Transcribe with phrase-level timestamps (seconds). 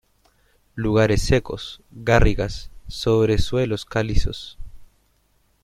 [0.73, 4.57] Lugares secos, garrigas, sobre suelos calizos.